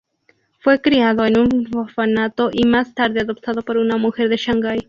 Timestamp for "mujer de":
3.97-4.37